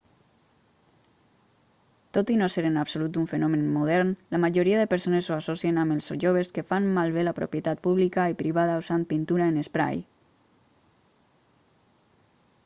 tot 2.17 2.31
i 2.35 2.37
no 2.39 2.47
ser 2.53 2.63
en 2.69 2.79
absolut 2.83 3.19
un 3.23 3.27
fenomen 3.33 3.67
modern 3.75 4.13
la 4.37 4.39
majoria 4.47 4.79
de 4.81 4.87
persones 4.95 5.29
ho 5.33 5.37
associen 5.37 5.77
amb 5.83 5.97
els 5.97 6.09
joves 6.25 6.51
que 6.57 6.65
fan 6.73 6.89
malbé 6.97 7.27
la 7.29 7.35
propietat 7.43 7.85
pública 7.85 8.25
i 8.35 8.39
privada 8.43 8.79
usant 8.85 9.07
pintura 9.15 9.51
en 9.53 9.61
esprai 9.67 10.05